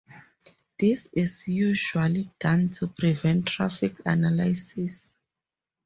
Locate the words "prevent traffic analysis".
2.87-5.11